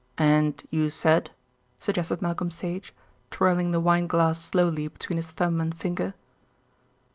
"And 0.17 0.63
you 0.71 0.89
said?" 0.89 1.29
suggested 1.79 2.23
Malcolm 2.23 2.49
Sage, 2.49 2.95
twirling 3.29 3.69
the 3.69 3.79
wineglass 3.79 4.41
slowly 4.43 4.87
between 4.87 5.17
his 5.17 5.29
thumb 5.29 5.61
and 5.61 5.77
finger. 5.79 6.15